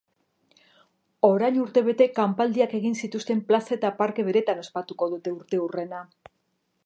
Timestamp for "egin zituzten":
2.79-3.45